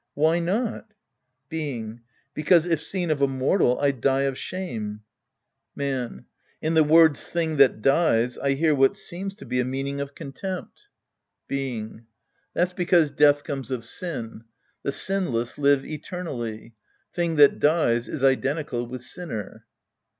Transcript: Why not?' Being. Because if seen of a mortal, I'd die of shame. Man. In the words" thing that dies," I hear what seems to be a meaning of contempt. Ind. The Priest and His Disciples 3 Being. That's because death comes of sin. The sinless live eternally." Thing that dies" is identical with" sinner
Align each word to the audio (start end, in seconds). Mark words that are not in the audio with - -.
Why 0.15 0.39
not?' 0.39 0.95
Being. 1.49 2.01
Because 2.33 2.65
if 2.65 2.81
seen 2.81 3.11
of 3.11 3.21
a 3.21 3.27
mortal, 3.27 3.79
I'd 3.79 4.01
die 4.01 4.23
of 4.23 4.35
shame. 4.35 5.01
Man. 5.75 6.25
In 6.59 6.73
the 6.73 6.83
words" 6.83 7.27
thing 7.27 7.57
that 7.57 7.83
dies," 7.83 8.35
I 8.39 8.53
hear 8.53 8.73
what 8.73 8.97
seems 8.97 9.35
to 9.35 9.45
be 9.45 9.59
a 9.59 9.63
meaning 9.63 10.01
of 10.01 10.15
contempt. 10.15 10.87
Ind. 11.51 11.51
The 11.51 11.53
Priest 11.53 11.83
and 11.85 11.99
His 11.99 11.99
Disciples 12.01 12.47
3 12.47 12.47
Being. 12.47 12.53
That's 12.55 12.73
because 12.73 13.11
death 13.11 13.43
comes 13.43 13.69
of 13.69 13.85
sin. 13.85 14.43
The 14.81 14.91
sinless 14.91 15.57
live 15.59 15.85
eternally." 15.85 16.73
Thing 17.13 17.35
that 17.35 17.59
dies" 17.59 18.07
is 18.07 18.23
identical 18.23 18.87
with" 18.87 19.03
sinner 19.03 19.67